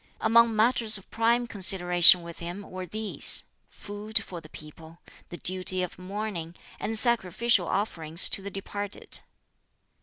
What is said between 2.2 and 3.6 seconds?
with him were these